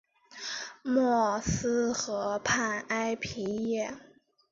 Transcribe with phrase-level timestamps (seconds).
[0.81, 3.95] 默斯河畔埃皮耶。